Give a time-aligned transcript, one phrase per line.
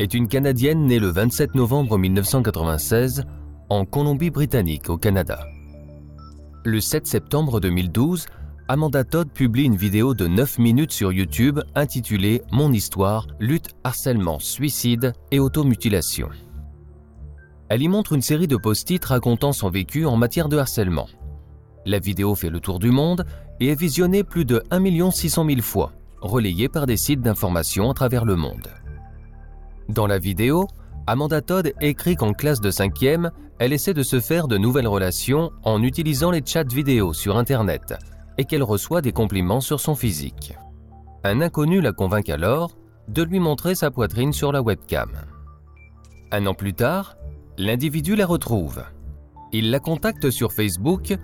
[0.00, 3.24] est une Canadienne née le 27 novembre 1996
[3.68, 5.46] en Colombie-Britannique, au Canada.
[6.64, 8.24] Le 7 septembre 2012,
[8.68, 14.38] Amanda Todd publie une vidéo de 9 minutes sur YouTube intitulée Mon histoire, lutte, harcèlement,
[14.38, 16.30] suicide et automutilation.
[17.68, 21.08] Elle y montre une série de post-it racontant son vécu en matière de harcèlement.
[21.84, 23.26] La vidéo fait le tour du monde
[23.60, 27.94] et est visionnée plus de 1 600 000 fois, relayée par des sites d'information à
[27.94, 28.79] travers le monde.
[29.90, 30.68] Dans la vidéo,
[31.08, 35.50] Amanda Todd écrit qu'en classe de 5e, elle essaie de se faire de nouvelles relations
[35.64, 37.94] en utilisant les chats vidéo sur Internet
[38.38, 40.54] et qu'elle reçoit des compliments sur son physique.
[41.24, 42.76] Un inconnu la convainc alors
[43.08, 45.10] de lui montrer sa poitrine sur la webcam.
[46.30, 47.16] Un an plus tard,
[47.58, 48.84] l'individu la retrouve.
[49.52, 51.16] Il la contacte sur Facebook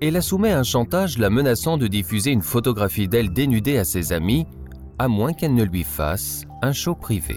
[0.00, 3.84] et la soumet à un chantage la menaçant de diffuser une photographie d'elle dénudée à
[3.84, 4.46] ses amis,
[4.98, 7.36] à moins qu'elle ne lui fasse un show privé.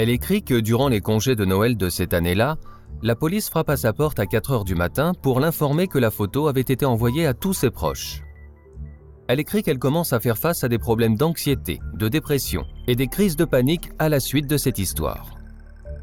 [0.00, 2.56] Elle écrit que durant les congés de Noël de cette année-là,
[3.02, 6.10] la police frappe à sa porte à 4 heures du matin pour l'informer que la
[6.10, 8.22] photo avait été envoyée à tous ses proches.
[9.28, 13.08] Elle écrit qu'elle commence à faire face à des problèmes d'anxiété, de dépression et des
[13.08, 15.36] crises de panique à la suite de cette histoire.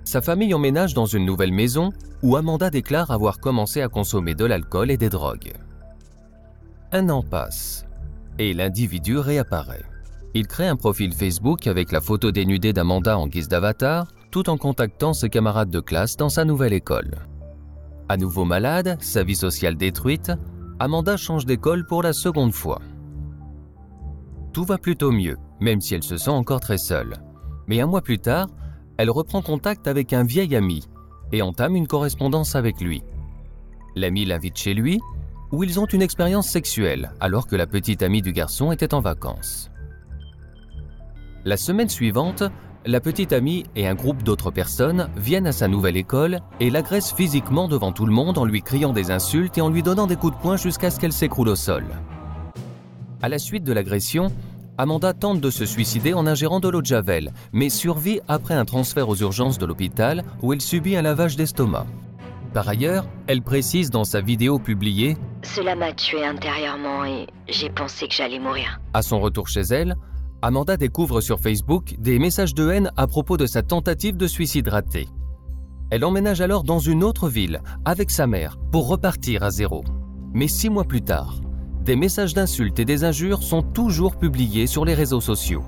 [0.03, 1.89] Sa famille emménage dans une nouvelle maison
[2.21, 5.53] où Amanda déclare avoir commencé à consommer de l'alcool et des drogues.
[6.91, 7.87] Un an passe
[8.37, 9.85] et l'individu réapparaît.
[10.37, 14.57] Il crée un profil Facebook avec la photo dénudée d'Amanda en guise d'avatar tout en
[14.57, 17.15] contactant ses camarades de classe dans sa nouvelle école.
[18.07, 20.31] À nouveau malade, sa vie sociale détruite,
[20.79, 22.79] Amanda change d'école pour la seconde fois.
[24.53, 27.15] Tout va plutôt mieux, même si elle se sent encore très seule.
[27.65, 28.47] Mais un mois plus tard,
[28.99, 30.87] elle reprend contact avec un vieil ami
[31.31, 33.01] et entame une correspondance avec lui.
[33.95, 34.99] L'ami l'invite chez lui,
[35.51, 39.01] où ils ont une expérience sexuelle alors que la petite amie du garçon était en
[39.01, 39.71] vacances.
[41.47, 42.43] La semaine suivante,
[42.85, 47.15] la petite amie et un groupe d'autres personnes viennent à sa nouvelle école et l'agressent
[47.15, 50.17] physiquement devant tout le monde en lui criant des insultes et en lui donnant des
[50.17, 51.85] coups de poing jusqu'à ce qu'elle s'écroule au sol.
[53.21, 54.27] À la suite de l'agression,
[54.77, 58.65] Amanda tente de se suicider en ingérant de l'eau de javel, mais survit après un
[58.65, 61.87] transfert aux urgences de l'hôpital où elle subit un lavage d'estomac.
[62.53, 68.09] Par ailleurs, elle précise dans sa vidéo publiée Cela m'a tué intérieurement et j'ai pensé
[68.09, 68.81] que j'allais mourir.
[68.93, 69.95] À son retour chez elle,
[70.43, 74.67] Amanda découvre sur Facebook des messages de haine à propos de sa tentative de suicide
[74.67, 75.07] ratée.
[75.89, 79.83] Elle emménage alors dans une autre ville avec sa mère pour repartir à zéro.
[80.33, 81.41] Mais six mois plus tard,
[81.83, 85.63] des messages d'insultes et des injures sont toujours publiés sur les réseaux sociaux.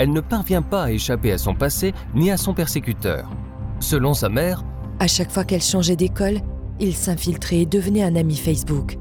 [0.00, 3.30] Elle ne parvient pas à échapper à son passé ni à son persécuteur.
[3.78, 4.64] Selon sa mère,
[5.00, 6.40] À chaque fois qu'elle changeait d'école,
[6.80, 8.98] il s'infiltrait et devenait un ami Facebook.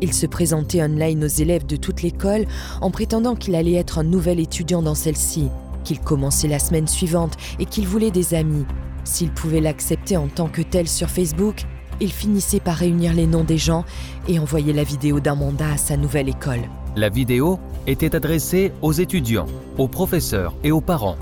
[0.00, 2.46] Il se présentait online aux élèves de toute l'école
[2.80, 5.48] en prétendant qu'il allait être un nouvel étudiant dans celle-ci,
[5.84, 8.66] qu'il commençait la semaine suivante et qu'il voulait des amis.
[9.04, 11.62] S'il pouvait l'accepter en tant que tel sur Facebook,
[12.00, 13.84] il finissait par réunir les noms des gens
[14.28, 16.60] et envoyer la vidéo d'Amanda à sa nouvelle école.
[16.94, 19.46] La vidéo était adressée aux étudiants,
[19.78, 21.16] aux professeurs et aux parents.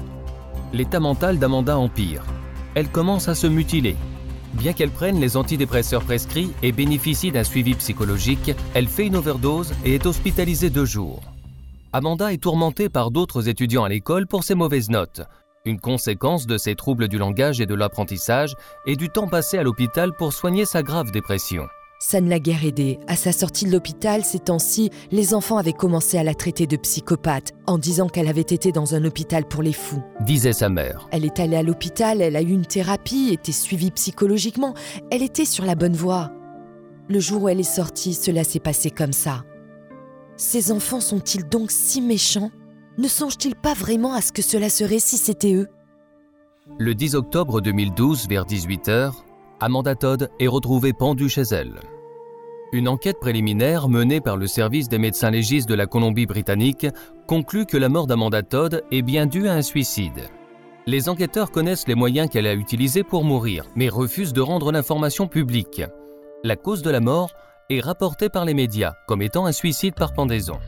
[0.73, 2.25] L'état mental d'Amanda empire.
[2.75, 3.95] Elle commence à se mutiler.
[4.55, 9.73] Bien qu'elle prenne les antidépresseurs prescrits et bénéficie d'un suivi psychologique, elle fait une overdose
[9.85, 11.21] et est hospitalisée deux jours.
[11.93, 15.23] Amanda est tourmentée par d'autres étudiants à l'école pour ses mauvaises notes,
[15.65, 18.55] une conséquence de ses troubles du langage et de l'apprentissage
[18.87, 21.67] et du temps passé à l'hôpital pour soigner sa grave dépression.
[22.07, 22.99] Ça ne l'a guère aidée.
[23.07, 26.77] À sa sortie de l'hôpital, ces temps-ci, les enfants avaient commencé à la traiter de
[26.77, 30.03] psychopathe en disant qu'elle avait été dans un hôpital pour les fous.
[30.21, 31.09] Disait sa mère.
[31.13, 34.75] Elle est allée à l'hôpital, elle a eu une thérapie, était suivie psychologiquement,
[35.11, 36.31] elle était sur la bonne voie.
[37.09, 39.43] Le jour où elle est sortie, cela s'est passé comme ça.
[40.37, 42.51] Ces enfants sont-ils donc si méchants?
[42.99, 45.69] Ne songent-ils pas vraiment à ce que cela serait si c'était eux?
[46.79, 49.13] Le 10 octobre 2012, vers 18h,
[49.61, 51.81] Amanda Todd est retrouvée pendue chez elle.
[52.75, 56.89] Une enquête préliminaire menée par le service des médecins légistes de la Colombie-Britannique
[57.29, 60.29] conclut que la mort d'Amanda Todd est bien due à un suicide.
[60.85, 65.29] Les enquêteurs connaissent les moyens qu'elle a utilisés pour mourir, mais refusent de rendre l'information
[65.29, 65.83] publique.
[66.43, 67.31] La cause de la mort
[67.71, 70.59] est rapportée par les médias comme étant un suicide par pendaison.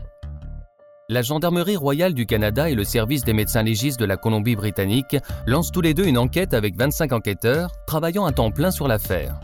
[1.08, 5.72] La Gendarmerie royale du Canada et le service des médecins légistes de la Colombie-Britannique lancent
[5.72, 9.40] tous les deux une enquête avec 25 enquêteurs travaillant à temps plein sur l'affaire.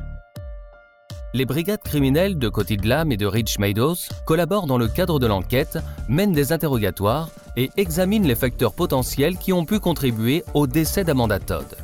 [1.35, 3.97] Les brigades criminelles de Cotidlam et de Rich Meadows
[4.27, 9.53] collaborent dans le cadre de l'enquête, mènent des interrogatoires et examinent les facteurs potentiels qui
[9.53, 11.77] ont pu contribuer au décès d'Amanda Todd.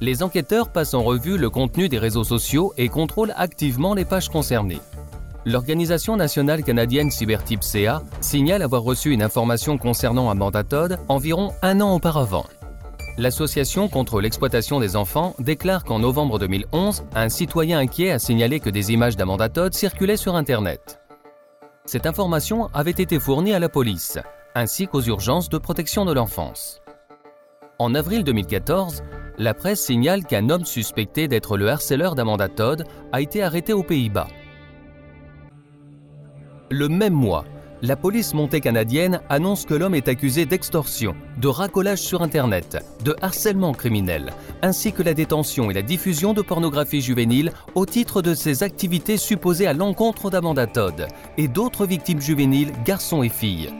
[0.00, 4.28] Les enquêteurs passent en revue le contenu des réseaux sociaux et contrôlent activement les pages
[4.28, 4.80] concernées
[5.46, 11.80] l'Organisation nationale canadienne Cybertype CA signale avoir reçu une information concernant Amanda Todd environ un
[11.80, 12.46] an auparavant.
[13.18, 18.68] L'association contre l'exploitation des enfants déclare qu'en novembre 2011, un citoyen inquiet a signalé que
[18.68, 21.00] des images d'Amanda Todd circulaient sur Internet.
[21.86, 24.18] Cette information avait été fournie à la police,
[24.54, 26.82] ainsi qu'aux urgences de protection de l'enfance.
[27.78, 29.02] En avril 2014,
[29.38, 33.82] la presse signale qu'un homme suspecté d'être le harceleur d'Amanda Todd a été arrêté aux
[33.82, 34.28] Pays-Bas.
[36.70, 37.46] Le même mois,
[37.86, 43.14] la police montée canadienne annonce que l'homme est accusé d'extorsion, de racolage sur Internet, de
[43.22, 48.34] harcèlement criminel, ainsi que la détention et la diffusion de pornographie juvénile au titre de
[48.34, 51.06] ses activités supposées à l'encontre d'Amanda Todd
[51.38, 53.70] et d'autres victimes juvéniles, garçons et filles.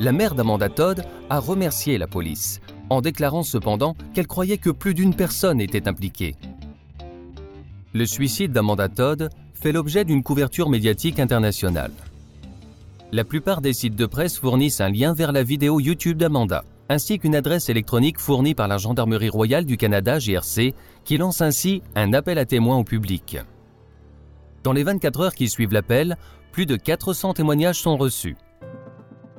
[0.00, 4.94] La mère d'Amanda Todd a remercié la police, en déclarant cependant qu'elle croyait que plus
[4.94, 6.34] d'une personne était impliquée.
[7.92, 11.92] Le suicide d'Amanda Todd fait l'objet d'une couverture médiatique internationale.
[13.12, 17.18] La plupart des sites de presse fournissent un lien vers la vidéo YouTube d'Amanda, ainsi
[17.18, 22.12] qu'une adresse électronique fournie par la Gendarmerie royale du Canada GRC, qui lance ainsi un
[22.12, 23.38] appel à témoins au public.
[24.62, 26.16] Dans les 24 heures qui suivent l'appel,
[26.52, 28.36] plus de 400 témoignages sont reçus.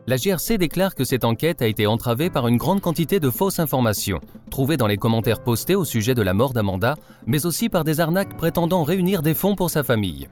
[0.05, 3.59] La GRC déclare que cette enquête a été entravée par une grande quantité de fausses
[3.59, 4.19] informations,
[4.49, 6.95] trouvées dans les commentaires postés au sujet de la mort d'Amanda,
[7.25, 10.27] mais aussi par des arnaques prétendant réunir des fonds pour sa famille.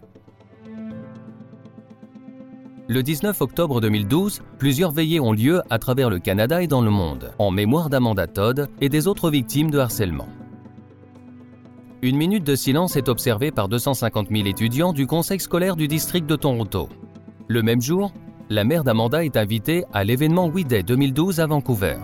[2.91, 6.89] Le 19 octobre 2012, plusieurs veillées ont lieu à travers le Canada et dans le
[6.89, 10.27] monde, en mémoire d'Amanda Todd et des autres victimes de harcèlement.
[12.01, 16.25] Une minute de silence est observée par 250 000 étudiants du conseil scolaire du district
[16.25, 16.89] de Toronto.
[17.47, 18.11] Le même jour,
[18.49, 21.97] la mère d'Amanda est invitée à l'événement We Day 2012 à Vancouver,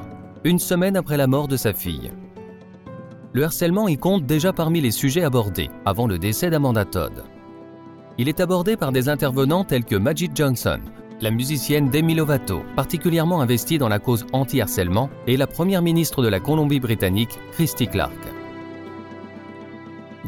[0.43, 2.11] une semaine après la mort de sa fille.
[3.33, 7.23] Le harcèlement y compte déjà parmi les sujets abordés avant le décès d'Amanda Todd.
[8.17, 10.79] Il est abordé par des intervenants tels que Majid Johnson,
[11.19, 16.29] la musicienne Demi Lovato, particulièrement investie dans la cause anti-harcèlement, et la première ministre de
[16.29, 18.13] la Colombie-Britannique, Christy Clark.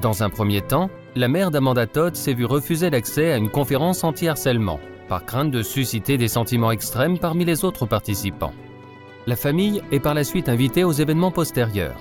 [0.02, 4.04] Dans un premier temps, la mère d'Amanda Todd s'est vue refuser l'accès à une conférence
[4.04, 8.54] anti-harcèlement par crainte de susciter des sentiments extrêmes parmi les autres participants.
[9.26, 11.96] La famille est par la suite invitée aux événements postérieurs.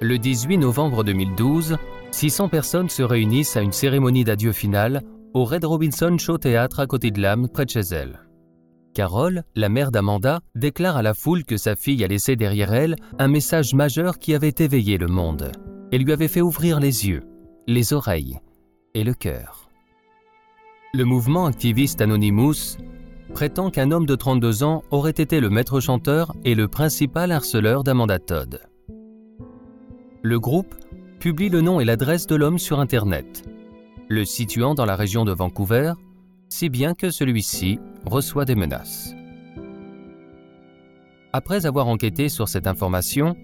[0.00, 1.78] Le 18 novembre 2012,
[2.14, 5.02] 600 personnes se réunissent à une cérémonie d'adieu finale
[5.34, 8.20] au Red Robinson Show Theatre à côté de l'âme, près de chez elle.
[8.94, 12.94] Carole, la mère d'Amanda, déclare à la foule que sa fille a laissé derrière elle
[13.18, 15.50] un message majeur qui avait éveillé le monde
[15.90, 17.24] et lui avait fait ouvrir les yeux,
[17.66, 18.38] les oreilles
[18.94, 19.68] et le cœur.
[20.92, 22.76] Le mouvement activiste Anonymous
[23.34, 27.82] prétend qu'un homme de 32 ans aurait été le maître chanteur et le principal harceleur
[27.82, 28.60] d'Amanda Todd.
[30.22, 30.76] Le groupe
[31.24, 33.48] publie le nom et l'adresse de l'homme sur Internet,
[34.10, 35.94] le situant dans la région de Vancouver,
[36.50, 39.14] si bien que celui-ci reçoit des menaces.
[41.32, 43.36] Après avoir enquêté sur cette information,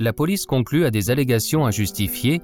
[0.00, 2.42] la police conclut à des allégations injustifiées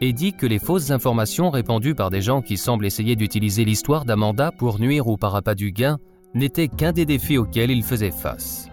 [0.00, 4.06] et dit que les fausses informations répandues par des gens qui semblent essayer d'utiliser l'histoire
[4.06, 5.98] d'Amanda pour nuire au parapas du gain
[6.32, 8.70] n'étaient qu'un des défis auxquels il faisait face.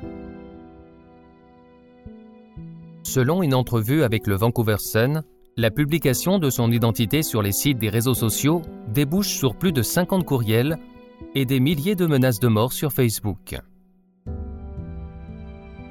[3.03, 5.21] Selon une entrevue avec le Vancouver Sun,
[5.55, 9.83] la publication de son identité sur les sites des réseaux sociaux débouche sur plus de
[9.83, 10.77] 50 courriels
[11.35, 13.55] et des milliers de menaces de mort sur Facebook.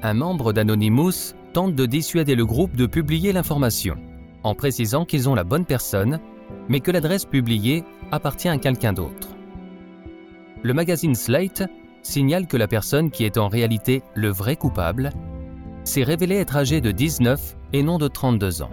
[0.01, 3.95] Un membre d'Anonymous tente de dissuader le groupe de publier l'information
[4.43, 6.19] en précisant qu'ils ont la bonne personne,
[6.67, 9.29] mais que l'adresse publiée appartient à quelqu'un d'autre.
[10.61, 11.63] Le magazine Slate
[12.01, 15.11] signale que la personne qui est en réalité le vrai coupable
[15.85, 18.71] s'est révélée être âgée de 19 et non de 32 ans.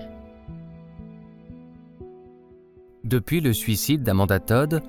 [3.11, 4.83] Depuis le suicide d'Amanda Todd,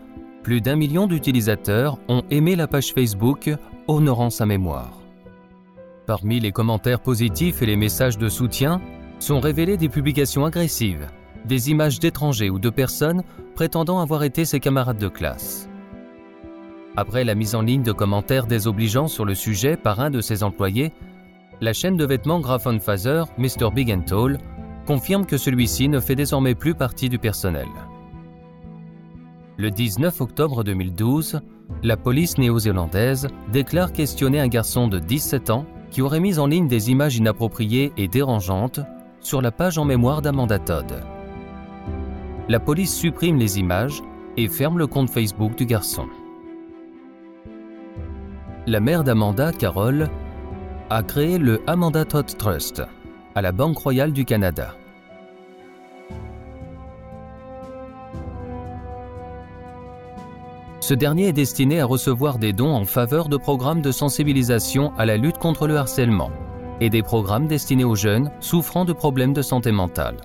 [0.44, 3.50] plus d'un million d'utilisateurs ont aimé la page Facebook
[3.88, 5.02] honorant sa mémoire.
[6.06, 8.80] Parmi les commentaires positifs et les messages de soutien
[9.18, 11.08] sont révélées des publications agressives,
[11.46, 13.24] des images d'étrangers ou de personnes
[13.56, 15.68] prétendant avoir été ses camarades de classe.
[16.96, 20.44] Après la mise en ligne de commentaires désobligeants sur le sujet par un de ses
[20.44, 20.94] employés,
[21.60, 23.72] la chaîne de vêtements Grafenfaser, Mr.
[23.74, 24.38] Big and Tall,
[24.86, 27.68] confirme que celui-ci ne fait désormais plus partie du personnel.
[29.62, 31.40] Le 19 octobre 2012,
[31.84, 36.68] la police néo-zélandaise déclare questionner un garçon de 17 ans qui aurait mis en ligne
[36.68, 38.80] des images inappropriées et dérangeantes
[39.20, 40.92] sur la page en mémoire d'Amanda Todd.
[42.50, 44.02] La police supprime les images
[44.36, 46.08] et ferme le compte Facebook du garçon.
[48.66, 50.10] La mère d'Amanda, Carole,
[50.90, 52.82] a créé le Amanda Todd Trust
[53.36, 54.74] à la Banque royale du Canada.
[60.92, 65.06] Ce dernier est destiné à recevoir des dons en faveur de programmes de sensibilisation à
[65.06, 66.34] la lutte contre le harcèlement
[66.82, 70.18] et des programmes destinés aux jeunes souffrant de problèmes de santé mentale.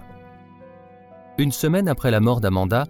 [1.39, 2.87] Une semaine après la mort d'Amanda,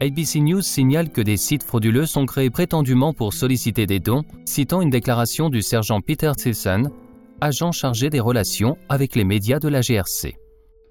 [0.00, 4.80] ABC News signale que des sites frauduleux sont créés prétendument pour solliciter des dons, citant
[4.80, 6.90] une déclaration du sergent Peter Sisson,
[7.42, 10.38] agent chargé des relations avec les médias de la GRC.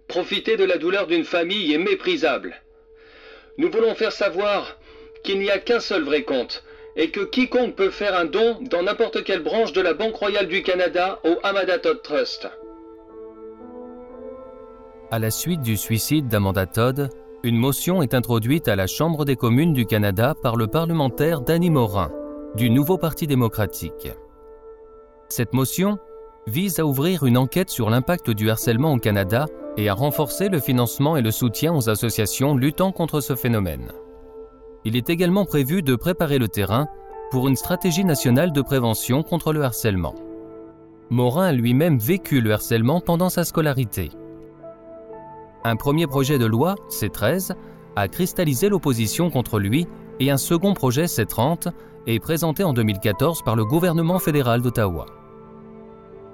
[0.08, 2.62] Profiter de la douleur d'une famille est méprisable.
[3.58, 4.78] Nous voulons faire savoir
[5.28, 6.64] qu'il n'y a qu'un seul vrai compte
[6.96, 10.48] et que quiconque peut faire un don dans n'importe quelle branche de la Banque royale
[10.48, 12.48] du Canada au Amanda Todd Trust.
[15.12, 17.10] À la suite du suicide d'Amanda Todd,
[17.44, 21.70] une motion est introduite à la Chambre des communes du Canada par le parlementaire Danny
[21.70, 22.10] Morin,
[22.56, 24.14] du Nouveau Parti démocratique.
[25.28, 25.98] Cette motion
[26.48, 30.62] vise à ouvrir une enquête sur l'impact du harcèlement au Canada et à renforcer le
[30.62, 33.92] financement et le soutien aux associations luttant contre ce phénomène
[34.88, 36.88] il est également prévu de préparer le terrain
[37.30, 40.16] pour une stratégie nationale de prévention contre le harcèlement.
[41.10, 44.12] Morin a lui-même vécu le harcèlement pendant sa scolarité.
[45.66, 47.52] Un premier projet de loi, C13,
[47.98, 49.88] a cristallisé l'opposition contre lui
[50.22, 51.68] et un second projet, C30,
[52.06, 55.06] est présenté en 2014 par le gouvernement fédéral d'Ottawa.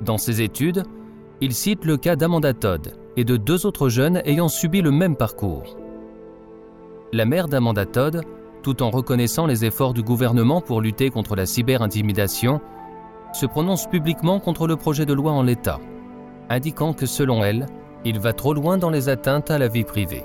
[0.02, 0.84] Dans ses études,
[1.42, 5.16] il cite le cas d'Amanda Todd et de deux autres jeunes ayant subi le même
[5.16, 5.76] parcours.
[7.14, 8.24] La mère d'Amanda Todd
[8.64, 12.62] tout en reconnaissant les efforts du gouvernement pour lutter contre la cyberintimidation,
[13.34, 15.80] se prononce publiquement contre le projet de loi en l'état,
[16.50, 17.68] indiquant que selon elle,
[18.06, 20.24] il va trop loin dans les atteintes à la vie privée.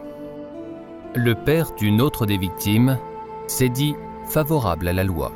[1.15, 2.99] Le père d'une autre des victimes
[3.47, 3.95] s'est dit
[4.27, 5.33] favorable à la loi.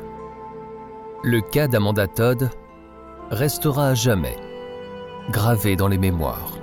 [1.23, 2.49] Le cas d'Amanda Todd
[3.31, 4.37] restera à jamais
[5.31, 6.62] gravé dans les mémoires.